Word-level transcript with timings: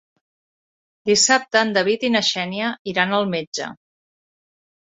Dissabte 1.09 1.61
en 1.61 1.75
David 1.77 2.07
i 2.09 2.13
na 2.15 2.23
Xènia 2.31 2.73
iran 2.95 3.15
al 3.19 3.31
metge. 3.37 3.69